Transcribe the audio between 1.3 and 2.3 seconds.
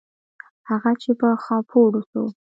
خاپوړو سو.